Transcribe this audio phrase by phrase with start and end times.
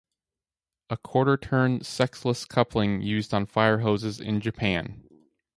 [0.89, 5.07] A quarter-turn, sexless coupling used on fire hoses in Japan.